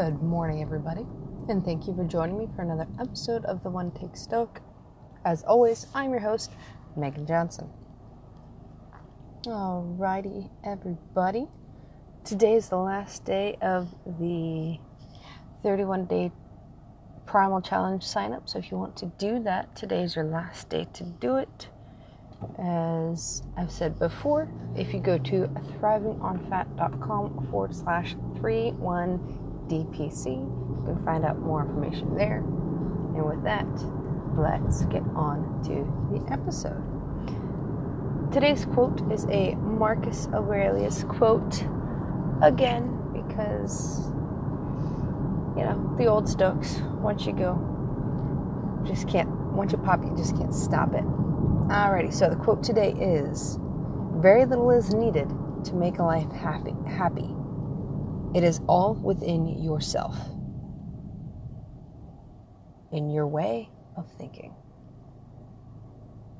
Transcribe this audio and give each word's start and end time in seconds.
Good 0.00 0.22
morning, 0.22 0.62
everybody, 0.62 1.04
and 1.50 1.62
thank 1.62 1.86
you 1.86 1.94
for 1.94 2.04
joining 2.04 2.38
me 2.38 2.48
for 2.56 2.62
another 2.62 2.86
episode 2.98 3.44
of 3.44 3.62
the 3.62 3.68
One 3.68 3.90
Take 3.90 4.16
Stoic. 4.16 4.62
As 5.26 5.42
always, 5.42 5.88
I'm 5.94 6.10
your 6.10 6.20
host, 6.20 6.52
Megan 6.96 7.26
Johnson. 7.26 7.68
Alrighty, 9.44 10.48
everybody. 10.64 11.48
Today 12.24 12.54
is 12.54 12.70
the 12.70 12.78
last 12.78 13.26
day 13.26 13.58
of 13.60 13.94
the 14.06 14.78
31 15.62 16.06
day 16.06 16.32
primal 17.26 17.60
challenge 17.60 18.02
sign 18.02 18.32
up. 18.32 18.48
So 18.48 18.58
if 18.58 18.70
you 18.70 18.78
want 18.78 18.96
to 18.96 19.12
do 19.18 19.42
that, 19.42 19.76
today 19.76 20.02
is 20.02 20.16
your 20.16 20.24
last 20.24 20.70
day 20.70 20.86
to 20.94 21.04
do 21.04 21.36
it. 21.36 21.68
As 22.58 23.42
I've 23.54 23.70
said 23.70 23.98
before, 23.98 24.48
if 24.74 24.94
you 24.94 25.00
go 25.00 25.18
to 25.18 25.46
thrivingonfat.com 25.78 27.48
forward 27.50 27.74
slash 27.76 28.16
31DPC, 29.70 30.26
you 30.26 30.82
can 30.84 31.04
find 31.04 31.24
out 31.24 31.38
more 31.38 31.62
information 31.62 32.14
there. 32.16 32.38
And 32.38 33.24
with 33.24 33.42
that, 33.44 33.66
let's 34.36 34.84
get 34.86 35.02
on 35.14 35.62
to 35.64 35.86
the 36.12 36.32
episode. 36.32 36.82
Today's 38.32 38.64
quote 38.64 39.00
is 39.12 39.26
a 39.26 39.54
Marcus 39.56 40.28
Aurelius 40.28 41.04
quote 41.04 41.64
again 42.42 42.96
because 43.12 44.08
you 45.56 45.64
know 45.64 45.94
the 45.98 46.06
old 46.06 46.28
Stoics. 46.28 46.80
Once 47.00 47.26
you 47.26 47.32
go, 47.32 47.58
just 48.86 49.08
can't. 49.08 49.28
Once 49.52 49.72
you 49.72 49.78
pop, 49.78 50.04
you 50.04 50.14
just 50.16 50.36
can't 50.36 50.54
stop 50.54 50.94
it. 50.94 51.04
Alrighty. 51.04 52.12
So 52.12 52.30
the 52.30 52.36
quote 52.36 52.62
today 52.62 52.92
is: 52.92 53.58
"Very 54.16 54.46
little 54.46 54.70
is 54.70 54.94
needed 54.94 55.28
to 55.64 55.74
make 55.74 55.98
a 55.98 56.04
life 56.04 56.30
happy. 56.30 56.74
Happy. 56.86 57.34
It 58.34 58.44
is 58.44 58.60
all 58.68 58.94
within 58.94 59.46
yourself, 59.46 60.16
in 62.92 63.10
your 63.10 63.26
way 63.26 63.70
of 63.96 64.06
thinking." 64.06 64.54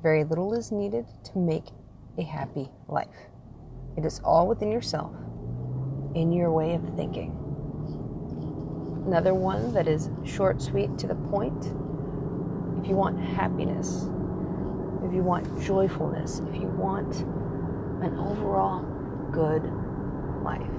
Very 0.01 0.23
little 0.23 0.53
is 0.53 0.71
needed 0.71 1.05
to 1.25 1.37
make 1.37 1.71
a 2.17 2.23
happy 2.23 2.71
life. 2.87 3.29
It 3.95 4.05
is 4.05 4.21
all 4.23 4.47
within 4.47 4.71
yourself, 4.71 5.11
in 6.13 6.31
your 6.31 6.51
way 6.51 6.73
of 6.75 6.81
thinking. 6.95 7.35
Another 9.05 9.33
one 9.33 9.73
that 9.73 9.87
is 9.87 10.09
short, 10.23 10.61
sweet, 10.61 10.97
to 10.97 11.07
the 11.07 11.15
point. 11.15 11.73
If 12.79 12.87
you 12.87 12.95
want 12.95 13.19
happiness, 13.19 14.09
if 15.03 15.13
you 15.13 15.23
want 15.23 15.59
joyfulness, 15.59 16.39
if 16.39 16.55
you 16.55 16.67
want 16.67 17.21
an 18.01 18.17
overall 18.17 18.83
good 19.31 19.63
life, 20.43 20.71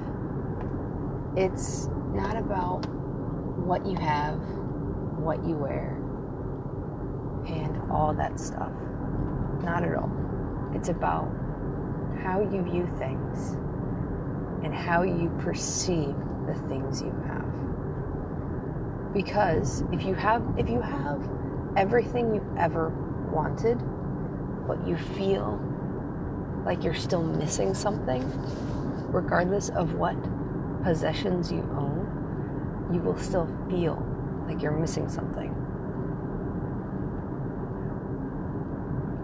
it's 1.37 1.89
not 2.13 2.37
about 2.37 2.87
what 3.59 3.87
you 3.87 3.97
have, 3.97 4.39
what 5.19 5.43
you 5.47 5.57
wear, 5.57 5.97
and 7.47 7.91
all 7.91 8.13
that 8.15 8.39
stuff. 8.39 8.73
Not 9.63 9.83
at 9.85 9.95
all. 9.95 10.11
It's 10.75 10.89
about 10.89 11.31
how 12.23 12.41
you 12.41 12.63
view 12.63 12.87
things 12.99 13.57
and 14.63 14.75
how 14.75 15.03
you 15.03 15.31
perceive 15.41 16.15
the 16.47 16.55
things 16.69 17.01
you 17.01 17.13
have. 17.27 17.43
Because 19.15 19.85
if 19.93 20.03
you 20.03 20.15
have 20.15 20.43
if 20.59 20.69
you 20.69 20.81
have 20.81 21.29
everything 21.77 22.35
you 22.35 22.43
ever 22.59 22.91
wanted, 23.33 23.79
but 24.67 24.87
you 24.87 24.97
feel 24.97 25.61
like 26.65 26.85
you're 26.85 26.95
still 26.95 27.23
missing 27.23 27.75
something, 27.75 28.23
regardless 29.11 29.71
of 29.71 29.95
what 29.95 30.17
possessions 30.83 31.51
you 31.51 31.61
own, 31.77 32.91
you 32.93 33.01
will 33.01 33.17
still 33.19 33.47
feel 33.71 33.97
like 34.47 34.63
you're 34.63 34.73
missing 34.73 35.09
something. 35.09 35.51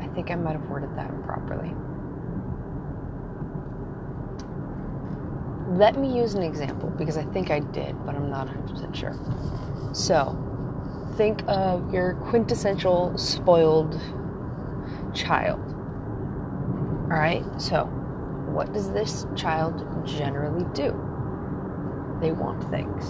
I 0.00 0.06
think 0.14 0.30
I 0.30 0.36
might 0.36 0.52
have 0.52 0.68
worded 0.68 0.96
that 0.96 1.10
improperly. 1.10 1.74
Let 5.76 5.98
me 5.98 6.16
use 6.16 6.34
an 6.34 6.42
example 6.42 6.88
because 6.90 7.18
I 7.18 7.24
think 7.24 7.50
I 7.50 7.60
did, 7.60 7.94
but 8.06 8.14
I'm 8.14 8.30
not 8.30 8.48
100% 8.48 8.94
sure. 8.94 9.14
So, 9.92 10.36
think 11.16 11.42
of 11.46 11.92
your 11.92 12.14
quintessential 12.30 13.16
spoiled 13.18 14.00
child. 15.14 15.60
All 17.10 17.18
right? 17.18 17.44
So, 17.58 17.84
what 18.48 18.72
does 18.72 18.90
this 18.92 19.26
child 19.36 19.84
generally 20.06 20.64
do? 20.72 21.07
They 22.20 22.32
want 22.32 22.68
things. 22.70 23.04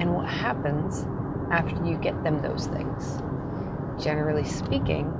And 0.00 0.14
what 0.14 0.28
happens 0.28 1.06
after 1.50 1.74
you 1.86 1.96
get 1.96 2.22
them 2.24 2.42
those 2.42 2.66
things? 2.66 3.22
Generally 4.02 4.44
speaking, 4.44 5.12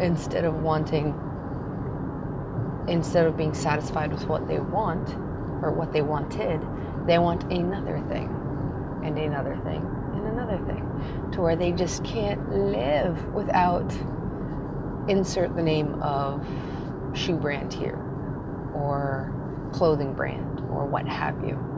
instead 0.00 0.44
of 0.44 0.62
wanting 0.62 1.14
instead 2.88 3.26
of 3.26 3.36
being 3.36 3.54
satisfied 3.54 4.12
with 4.12 4.26
what 4.26 4.48
they 4.48 4.58
want 4.58 5.08
or 5.62 5.70
what 5.70 5.92
they 5.92 6.02
wanted, 6.02 6.60
they 7.06 7.18
want 7.18 7.44
another 7.44 8.00
thing 8.08 8.28
and 9.04 9.16
another 9.18 9.56
thing 9.64 9.86
and 10.14 10.26
another 10.26 10.58
thing 10.66 11.30
to 11.32 11.40
where 11.40 11.56
they 11.56 11.72
just 11.72 12.02
can't 12.04 12.50
live 12.50 13.24
without 13.32 13.92
insert 15.08 15.54
the 15.54 15.62
name 15.62 16.02
of 16.02 16.46
shoe 17.14 17.36
brand 17.36 17.72
here 17.72 17.98
or 18.74 19.32
clothing 19.72 20.12
brand 20.12 20.60
or 20.70 20.84
what 20.86 21.06
have 21.06 21.44
you. 21.44 21.69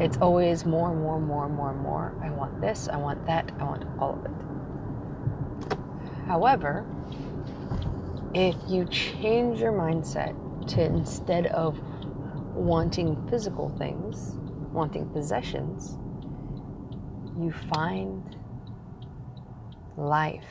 It's 0.00 0.16
always 0.18 0.64
more, 0.64 0.90
and 0.90 1.00
more, 1.00 1.16
and 1.16 1.26
more, 1.26 1.46
and 1.46 1.54
more, 1.54 1.70
and 1.70 1.80
more. 1.80 2.20
I 2.22 2.30
want 2.30 2.60
this, 2.60 2.88
I 2.88 2.96
want 2.96 3.24
that, 3.26 3.52
I 3.60 3.64
want 3.64 3.84
all 3.98 4.12
of 4.12 4.24
it. 4.24 5.78
However, 6.26 6.84
if 8.34 8.56
you 8.66 8.86
change 8.86 9.60
your 9.60 9.72
mindset 9.72 10.34
to 10.68 10.82
instead 10.82 11.46
of 11.46 11.78
wanting 12.54 13.28
physical 13.28 13.68
things, 13.78 14.36
wanting 14.72 15.08
possessions, 15.10 15.96
you 17.38 17.52
find 17.72 18.36
life 19.96 20.44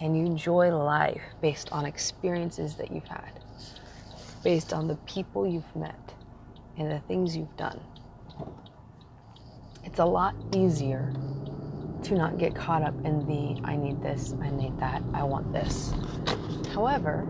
and 0.00 0.16
you 0.16 0.24
enjoy 0.24 0.70
life 0.70 1.22
based 1.40 1.72
on 1.72 1.84
experiences 1.84 2.76
that 2.76 2.92
you've 2.92 3.08
had, 3.08 3.40
based 4.44 4.72
on 4.72 4.86
the 4.86 4.96
people 5.06 5.46
you've 5.46 5.74
met 5.74 6.14
and 6.76 6.90
the 6.90 7.00
things 7.00 7.36
you've 7.36 7.56
done. 7.56 7.80
It's 9.98 10.04
a 10.04 10.06
lot 10.06 10.36
easier 10.54 11.12
to 12.04 12.14
not 12.14 12.38
get 12.38 12.54
caught 12.54 12.84
up 12.84 12.94
in 13.04 13.26
the 13.26 13.60
I 13.64 13.74
need 13.74 14.00
this, 14.00 14.32
I 14.40 14.48
need 14.48 14.78
that, 14.78 15.02
I 15.12 15.24
want 15.24 15.52
this. 15.52 15.92
However, 16.72 17.22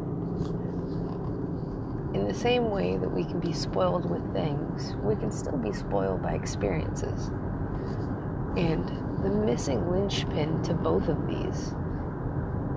in 2.13 2.29
the 2.29 2.35
same 2.35 2.69
way 2.69 2.99
that 2.99 3.09
we 3.09 3.25
can 3.25 3.41
be 3.41 3.55
spoiled 3.55 4.11
with 4.11 4.35
things, 4.35 4.95
we 5.03 5.17
can 5.17 5.33
still 5.33 5.57
be 5.57 5.73
spoiled 5.73 6.21
by 6.21 6.35
experiences. 6.35 7.29
And 8.59 8.87
the 9.25 9.31
missing 9.31 9.91
linchpin 9.91 10.63
to 10.65 10.75
both 10.75 11.09
of 11.09 11.27
these 11.27 11.73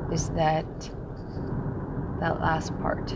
is 0.10 0.30
that 0.30 0.90
that 2.22 2.40
last 2.40 2.72
part. 2.80 3.12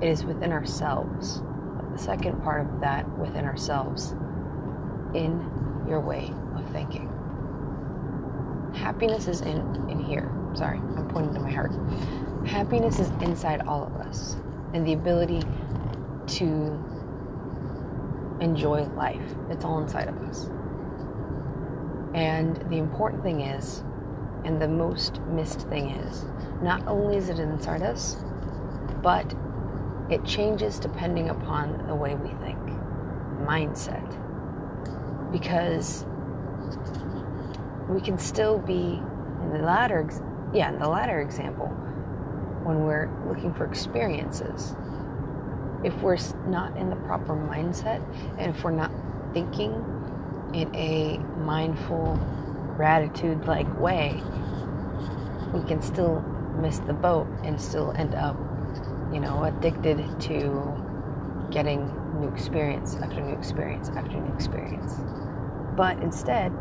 It 0.00 0.08
is 0.08 0.24
within 0.24 0.52
ourselves. 0.52 1.42
The 1.92 1.98
second 1.98 2.42
part 2.42 2.66
of 2.66 2.80
that 2.80 3.08
within 3.18 3.44
ourselves 3.44 4.12
in 5.14 5.84
your 5.86 6.00
way 6.00 6.32
of 6.56 6.68
thinking. 6.70 7.08
Happiness 8.74 9.28
is 9.28 9.42
in 9.42 9.58
in 9.90 9.98
here. 9.98 10.30
Sorry, 10.54 10.78
I'm 10.78 11.08
pointing 11.08 11.34
to 11.34 11.40
my 11.40 11.50
heart. 11.50 11.72
Happiness 12.46 12.98
is 12.98 13.10
inside 13.20 13.62
all 13.66 13.84
of 13.84 13.94
us, 14.06 14.36
and 14.72 14.86
the 14.86 14.94
ability 14.94 15.42
to 16.26 16.78
enjoy 18.40 18.84
life. 18.96 19.34
It's 19.50 19.64
all 19.64 19.80
inside 19.80 20.08
of 20.08 20.16
us. 20.22 20.50
And 22.14 22.56
the 22.70 22.78
important 22.78 23.22
thing 23.22 23.42
is, 23.42 23.84
and 24.44 24.60
the 24.60 24.68
most 24.68 25.20
missed 25.22 25.68
thing 25.68 25.90
is, 25.90 26.24
not 26.62 26.86
only 26.86 27.16
is 27.16 27.28
it 27.28 27.38
inside 27.38 27.82
us, 27.82 28.16
but 29.02 29.34
it 30.10 30.24
changes 30.24 30.78
depending 30.78 31.30
upon 31.30 31.86
the 31.86 31.94
way 31.94 32.14
we 32.14 32.28
think, 32.44 32.58
mindset. 33.46 34.06
Because 35.30 36.04
we 37.88 38.00
can 38.00 38.18
still 38.18 38.58
be 38.58 39.00
in 39.42 39.52
the 39.52 39.58
latter, 39.58 40.08
yeah, 40.52 40.70
in 40.70 40.78
the 40.78 40.88
latter 40.88 41.20
example, 41.20 41.68
when 42.64 42.84
we're 42.84 43.10
looking 43.26 43.52
for 43.54 43.64
experiences. 43.64 44.74
If 45.84 45.94
we're 46.00 46.18
not 46.46 46.76
in 46.76 46.90
the 46.90 46.96
proper 46.96 47.34
mindset 47.34 48.00
and 48.38 48.54
if 48.54 48.62
we're 48.62 48.70
not 48.70 48.92
thinking 49.32 49.72
in 50.54 50.74
a 50.74 51.18
mindful, 51.40 52.20
gratitude 52.76 53.46
like 53.46 53.66
way, 53.80 54.22
we 55.52 55.62
can 55.64 55.82
still 55.82 56.20
miss 56.60 56.78
the 56.80 56.92
boat 56.92 57.26
and 57.42 57.60
still 57.60 57.92
end 57.92 58.14
up, 58.14 58.36
you 59.12 59.20
know, 59.20 59.44
addicted 59.44 59.98
to 60.20 61.48
getting 61.50 61.86
new 62.20 62.28
experience 62.28 62.96
after 62.96 63.20
new 63.20 63.34
experience 63.34 63.90
after 63.90 64.18
new 64.18 64.32
experience. 64.34 64.94
But 65.76 65.98
instead, 66.02 66.52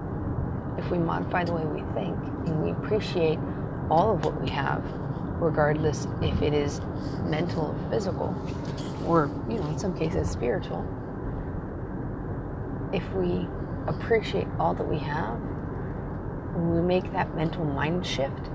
if 0.77 0.89
we 0.89 0.97
modify 0.97 1.43
the 1.43 1.53
way 1.53 1.65
we 1.65 1.81
think 1.93 2.17
and 2.47 2.63
we 2.63 2.71
appreciate 2.71 3.39
all 3.89 4.13
of 4.13 4.25
what 4.25 4.41
we 4.41 4.49
have, 4.49 4.83
regardless 5.39 6.07
if 6.21 6.41
it 6.41 6.53
is 6.53 6.81
mental 7.23 7.75
or 7.75 7.89
physical, 7.89 8.35
or, 9.05 9.29
you 9.49 9.57
know, 9.57 9.67
in 9.67 9.77
some 9.77 9.97
cases 9.97 10.29
spiritual, 10.29 10.85
if 12.93 13.09
we 13.13 13.47
appreciate 13.87 14.47
all 14.59 14.73
that 14.73 14.87
we 14.87 14.97
have, 14.97 15.39
when 16.53 16.75
we 16.75 16.81
make 16.81 17.11
that 17.13 17.33
mental 17.35 17.65
mind 17.65 18.05
shift, 18.05 18.49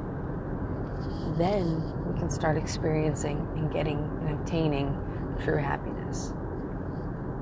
then 1.37 1.83
we 2.07 2.19
can 2.19 2.31
start 2.31 2.57
experiencing 2.57 3.47
and 3.57 3.73
getting 3.73 3.99
and 4.27 4.41
obtaining 4.41 4.97
true 5.45 5.59
happiness. 5.59 6.33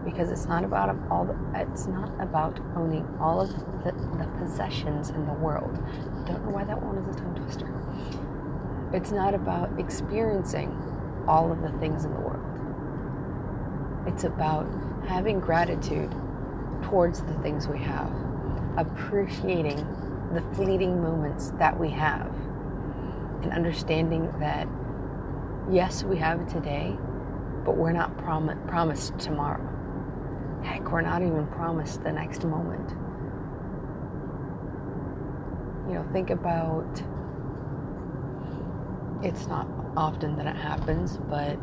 Because 0.05 0.31
it's 0.31 0.47
not 0.47 0.65
about 0.65 0.95
all 1.11 1.25
the, 1.25 1.37
it's 1.55 1.87
not 1.87 2.11
about 2.21 2.61
owning 2.77 3.07
all 3.21 3.41
of 3.41 3.51
the, 3.85 3.93
the 4.19 4.29
possessions 4.39 5.11
in 5.11 5.27
the 5.27 5.33
world. 5.33 5.79
I 5.83 6.29
Don't 6.29 6.45
know 6.45 6.51
why 6.51 6.65
that 6.65 6.83
one 6.83 6.99
is 6.99 7.17
a 7.17 7.19
tongue 7.19 7.35
twister. 7.35 7.69
It's 8.93 9.11
not 9.11 9.35
about 9.35 9.79
experiencing 9.79 10.71
all 11.27 11.51
of 11.51 11.63
the 11.63 11.73
things 11.79 12.05
in 12.05 12.13
the 12.13 12.21
world. 12.21 12.45
It's 14.07 14.25
about 14.25 14.67
having 15.07 15.41
gratitude 15.41 16.15
towards 16.83 17.23
the 17.23 17.35
things 17.43 17.67
we 17.67 17.79
have, 17.79 18.13
appreciating 18.77 19.87
the 20.35 20.43
fleeting 20.55 21.01
moments 21.03 21.53
that 21.59 21.79
we 21.79 21.89
have, 21.91 22.31
and 23.45 23.53
understanding 23.53 24.33
that 24.41 24.67
yes, 25.71 26.03
we 26.03 26.17
have 26.17 26.51
today, 26.51 26.97
but 27.65 27.77
we're 27.77 27.93
not 27.93 28.17
prom- 28.19 28.59
promised 28.67 29.19
tomorrow. 29.19 29.63
Heck, 30.65 30.91
we're 30.91 31.03
not 31.03 31.23
even 31.23 31.47
promised 31.49 32.03
the 32.03 32.13
next 32.13 32.45
moment. 32.45 32.91
You 35.89 35.95
know, 35.95 36.09
think 36.13 36.31
about 36.31 37.03
it's 39.23 39.47
not 39.47 39.69
often 39.97 40.37
that 40.37 40.47
it 40.47 40.57
happens, 40.57 41.19
but 41.29 41.59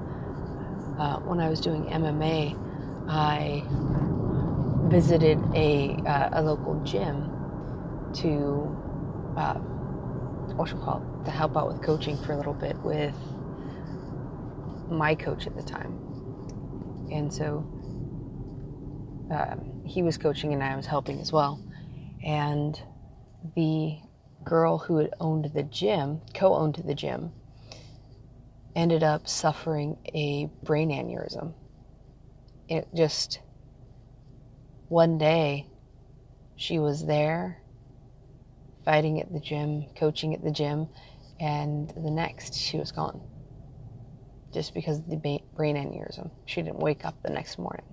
uh, 0.99 1.17
when 1.21 1.39
I 1.39 1.49
was 1.49 1.59
doing 1.59 1.85
MMA, 1.85 2.55
I 3.09 3.63
visited 4.87 5.39
a, 5.55 5.95
uh, 6.05 6.29
a 6.33 6.41
local 6.43 6.79
gym 6.83 7.31
to 8.13 8.77
uh, 9.35 9.55
what 9.55 10.69
you 10.69 10.77
call 10.77 11.10
to 11.25 11.31
help 11.31 11.55
out 11.57 11.67
with 11.67 11.81
coaching 11.81 12.17
for 12.17 12.33
a 12.33 12.37
little 12.37 12.53
bit 12.53 12.75
with 12.83 13.15
my 14.89 15.15
coach 15.15 15.47
at 15.47 15.55
the 15.55 15.63
time. 15.63 15.97
And 17.11 17.31
so 17.31 17.65
uh, 19.31 19.55
he 19.85 20.03
was 20.03 20.17
coaching 20.17 20.53
and 20.53 20.63
I 20.63 20.75
was 20.75 20.85
helping 20.85 21.19
as 21.19 21.31
well. 21.31 21.61
And 22.23 22.79
the 23.55 23.99
girl 24.43 24.77
who 24.77 24.97
had 24.97 25.13
owned 25.19 25.51
the 25.53 25.63
gym, 25.63 26.21
co 26.33 26.53
owned 26.55 26.81
the 26.85 26.93
gym, 26.93 27.31
ended 28.75 29.03
up 29.03 29.27
suffering 29.27 29.97
a 30.13 30.49
brain 30.63 30.89
aneurysm. 30.89 31.53
It 32.69 32.87
just, 32.95 33.39
one 34.87 35.17
day, 35.17 35.67
she 36.55 36.79
was 36.79 37.05
there 37.05 37.61
fighting 38.85 39.19
at 39.19 39.31
the 39.31 39.39
gym, 39.39 39.85
coaching 39.95 40.33
at 40.33 40.43
the 40.43 40.51
gym, 40.51 40.87
and 41.41 41.89
the 41.97 42.11
next 42.11 42.53
she 42.53 42.77
was 42.77 42.91
gone 42.91 43.19
just 44.53 44.73
because 44.75 44.99
of 44.99 45.09
the 45.09 45.39
brain 45.55 45.75
aneurysm. 45.75 46.29
She 46.45 46.61
didn't 46.61 46.79
wake 46.79 47.03
up 47.03 47.21
the 47.23 47.31
next 47.31 47.57
morning. 47.57 47.85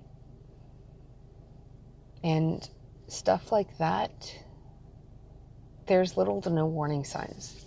And 2.23 2.69
stuff 3.07 3.51
like 3.51 3.77
that, 3.79 4.11
there's 5.87 6.15
little 6.15 6.41
to 6.41 6.49
no 6.49 6.67
warning 6.67 7.03
signs, 7.03 7.65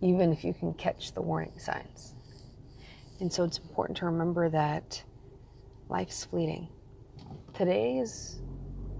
even 0.00 0.32
if 0.32 0.42
you 0.42 0.52
can 0.52 0.74
catch 0.74 1.12
the 1.12 1.22
warning 1.22 1.58
signs. 1.58 2.14
And 3.20 3.32
so 3.32 3.44
it's 3.44 3.58
important 3.58 3.98
to 3.98 4.06
remember 4.06 4.48
that 4.48 5.00
life's 5.88 6.24
fleeting. 6.24 6.68
Today 7.54 7.98
is, 7.98 8.40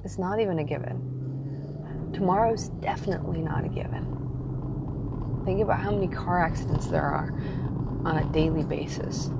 is 0.04 0.18
not 0.18 0.38
even 0.38 0.58
a 0.60 0.64
given. 0.64 2.10
Tomorrow's 2.12 2.68
definitely 2.68 3.40
not 3.40 3.64
a 3.64 3.68
given. 3.68 4.31
Think 5.44 5.60
about 5.60 5.80
how 5.80 5.90
many 5.90 6.08
car 6.08 6.40
accidents 6.40 6.86
there 6.86 7.02
are 7.02 7.32
on 8.04 8.18
a 8.18 8.24
daily 8.32 8.62
basis, 8.62 9.30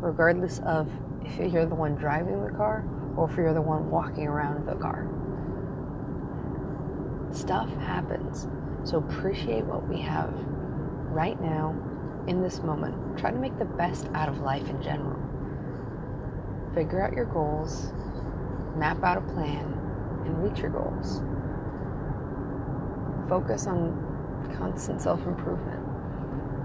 regardless 0.00 0.60
of 0.60 0.90
if 1.24 1.52
you're 1.52 1.66
the 1.66 1.74
one 1.74 1.94
driving 1.94 2.44
the 2.44 2.50
car 2.50 2.84
or 3.16 3.30
if 3.30 3.36
you're 3.36 3.54
the 3.54 3.62
one 3.62 3.90
walking 3.90 4.26
around 4.26 4.66
the 4.66 4.74
car. 4.74 5.08
Stuff 7.32 7.68
happens. 7.76 8.48
So 8.84 8.98
appreciate 8.98 9.64
what 9.64 9.88
we 9.88 10.00
have 10.00 10.34
right 11.12 11.40
now 11.40 11.74
in 12.26 12.42
this 12.42 12.62
moment. 12.62 13.18
Try 13.18 13.30
to 13.30 13.38
make 13.38 13.56
the 13.58 13.64
best 13.64 14.08
out 14.14 14.28
of 14.28 14.40
life 14.40 14.68
in 14.68 14.82
general. 14.82 15.18
Figure 16.74 17.00
out 17.00 17.12
your 17.12 17.26
goals, 17.26 17.92
map 18.76 19.02
out 19.04 19.18
a 19.18 19.20
plan, 19.20 19.64
and 20.24 20.42
reach 20.42 20.60
your 20.60 20.70
goals. 20.70 21.22
Focus 23.28 23.66
on 23.66 24.11
constant 24.58 25.00
self 25.00 25.24
improvement. 25.26 25.80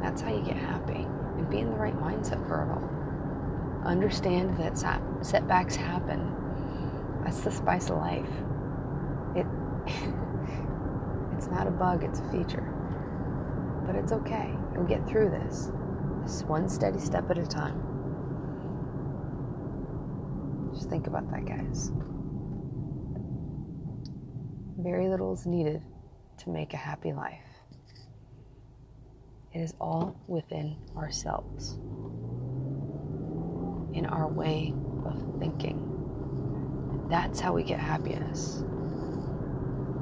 That's 0.01 0.21
how 0.21 0.33
you 0.33 0.41
get 0.41 0.57
happy 0.57 1.06
and 1.38 1.50
be 1.50 1.59
in 1.59 1.69
the 1.69 1.75
right 1.75 1.97
mindset 1.97 2.45
for 2.47 2.63
it 2.63 2.69
all. 2.69 3.88
Understand 3.89 4.57
that 4.57 4.77
setbacks 5.21 5.75
happen. 5.75 6.33
That's 7.24 7.41
the 7.41 7.51
spice 7.51 7.89
of 7.89 7.97
life. 7.97 8.29
It 9.35 9.45
it's 11.38 11.47
not 11.47 11.68
a 11.68 11.71
bug, 11.71 12.03
it's 12.03 12.19
a 12.19 12.31
feature. 12.31 12.74
But 13.85 13.95
it's 13.95 14.12
okay. 14.12 14.53
You'll 14.73 14.85
get 14.85 15.07
through 15.07 15.30
this. 15.30 15.71
Just 16.23 16.45
one 16.45 16.68
steady 16.68 17.00
step 17.00 17.30
at 17.30 17.38
a 17.38 17.45
time. 17.45 17.81
Just 20.73 20.89
think 20.89 21.07
about 21.07 21.31
that, 21.31 21.45
guys. 21.45 21.91
Very 24.77 25.07
little 25.09 25.33
is 25.33 25.45
needed 25.45 25.81
to 26.39 26.50
make 26.50 26.73
a 26.73 26.77
happy 26.77 27.13
life. 27.13 27.46
It 29.57 29.61
is 29.61 29.73
all 29.81 30.16
within 30.28 30.78
ourselves, 30.95 31.80
in 33.92 34.06
our 34.06 34.28
way 34.28 34.71
of 35.04 35.40
thinking. 35.40 37.07
That's 37.09 37.40
how 37.40 37.54
we 37.54 37.64
get 37.64 37.80
happiness. 37.80 38.64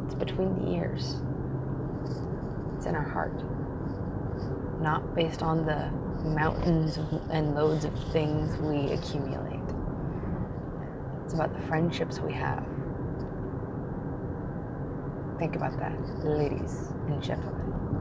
It's 0.04 0.16
between 0.16 0.56
the 0.56 0.72
ears, 0.72 1.22
it's 2.76 2.86
in 2.86 2.96
our 2.96 3.10
heart, 3.10 3.46
not 4.82 5.16
based 5.16 5.42
on 5.42 5.66
the 5.66 5.90
mountains 6.28 6.98
and 7.32 7.56
loads 7.56 7.86
of 7.86 7.98
things 8.12 8.58
we 8.58 8.92
accumulate. 8.92 9.64
It's 11.24 11.34
about 11.34 11.54
the 11.54 11.66
friendships 11.70 12.20
we 12.20 12.34
have. 12.34 12.66
Think 15.40 15.56
about 15.56 15.80
that, 15.80 15.98
ladies 16.26 16.90
and 17.08 17.24
gentlemen 17.24 17.95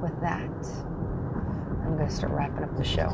with 0.00 0.18
that, 0.20 0.50
I'm 1.84 1.96
going 1.96 2.08
to 2.08 2.14
start 2.14 2.32
wrapping 2.32 2.64
up 2.64 2.76
the 2.76 2.84
show. 2.84 3.08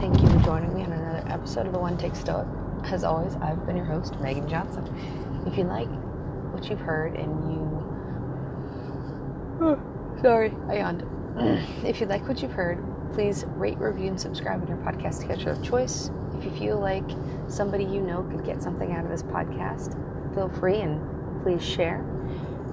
Thank 0.00 0.20
you 0.20 0.28
for 0.28 0.44
joining 0.44 0.74
me 0.74 0.82
on 0.82 0.92
another 0.92 1.24
episode 1.28 1.66
of 1.66 1.72
the 1.72 1.78
One 1.78 1.96
Take 1.96 2.14
Stoic. 2.14 2.46
As 2.84 3.04
always, 3.04 3.34
I've 3.36 3.64
been 3.66 3.76
your 3.76 3.86
host, 3.86 4.18
Megan 4.20 4.48
Johnson. 4.48 4.84
If 5.46 5.56
you 5.56 5.64
like 5.64 5.88
what 6.52 6.68
you've 6.68 6.80
heard 6.80 7.16
and 7.16 7.52
you. 7.52 7.68
Oh, 9.60 10.18
sorry, 10.22 10.54
I 10.68 10.78
yawned. 10.78 11.04
if 11.84 12.00
you 12.00 12.06
like 12.06 12.26
what 12.28 12.42
you've 12.42 12.52
heard, 12.52 12.84
please 13.14 13.44
rate, 13.56 13.78
review, 13.78 14.08
and 14.08 14.20
subscribe 14.20 14.62
on 14.62 14.68
your 14.68 14.76
podcast 14.78 15.26
catcher 15.26 15.50
of 15.50 15.62
choice. 15.62 16.10
If 16.36 16.44
you 16.44 16.50
feel 16.52 16.78
like 16.78 17.08
somebody 17.48 17.84
you 17.84 18.00
know 18.00 18.22
could 18.30 18.44
get 18.44 18.62
something 18.62 18.92
out 18.92 19.04
of 19.04 19.10
this 19.10 19.22
podcast, 19.22 19.94
feel 20.34 20.48
free 20.48 20.80
and 20.80 21.42
please 21.42 21.64
share. 21.64 22.04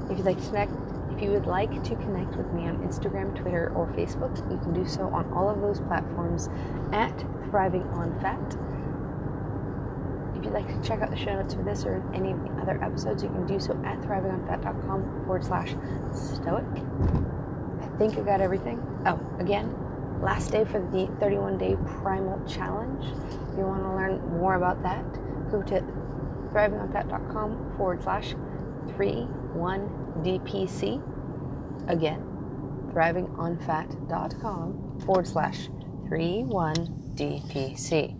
If 0.09 0.17
you'd 0.17 0.25
like 0.25 0.39
to 0.39 0.47
connect 0.47 0.84
if 1.15 1.21
you 1.21 1.31
would 1.31 1.45
like 1.45 1.81
to 1.83 1.95
connect 1.95 2.35
with 2.35 2.51
me 2.51 2.67
on 2.67 2.77
Instagram, 2.79 3.33
Twitter, 3.35 3.71
or 3.73 3.87
Facebook, 3.87 4.37
you 4.51 4.57
can 4.57 4.73
do 4.73 4.85
so 4.85 5.03
on 5.03 5.31
all 5.31 5.49
of 5.49 5.61
those 5.61 5.79
platforms 5.79 6.49
at 6.91 7.17
Thriving 7.49 7.83
on 7.93 8.19
Fat. 8.19 8.57
If 10.37 10.43
you'd 10.43 10.53
like 10.53 10.67
to 10.67 10.87
check 10.87 11.01
out 11.01 11.11
the 11.11 11.15
show 11.15 11.41
notes 11.41 11.53
for 11.53 11.63
this 11.63 11.85
or 11.85 12.03
any 12.13 12.31
of 12.31 12.43
the 12.43 12.49
other 12.61 12.83
episodes, 12.83 13.23
you 13.23 13.29
can 13.29 13.47
do 13.47 13.61
so 13.61 13.71
at 13.85 14.01
thrivingonfat.com 14.01 15.23
forward 15.25 15.45
slash 15.45 15.73
stoic. 16.11 16.65
I 17.81 17.97
think 17.97 18.17
I 18.17 18.21
got 18.21 18.41
everything. 18.41 18.85
Oh, 19.05 19.19
again, 19.39 19.73
last 20.21 20.51
day 20.51 20.65
for 20.65 20.81
the 20.91 21.09
31 21.21 21.57
day 21.57 21.77
primal 22.01 22.45
challenge. 22.45 23.05
If 23.05 23.57
you 23.57 23.63
want 23.63 23.83
to 23.83 23.89
learn 23.89 24.37
more 24.37 24.55
about 24.55 24.83
that, 24.83 25.05
go 25.49 25.61
to 25.61 25.81
thrivingonfat.com 26.51 27.75
forward 27.77 28.03
slash 28.03 28.35
31DPC. 29.55 31.01
Again, 31.87 32.21
thrivingonfat.com 32.93 34.99
forward 35.05 35.27
slash 35.27 35.69
31 36.09 36.75
DPC. 37.15 38.15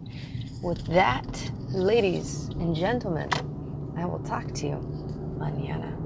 With 0.63 0.86
that, 0.88 1.51
ladies 1.70 2.50
and 2.60 2.75
gentlemen, 2.75 3.30
I 3.98 4.06
will 4.06 4.20
talk 4.20 4.51
to 4.54 4.68
you 4.68 4.75
mañana. 5.38 6.04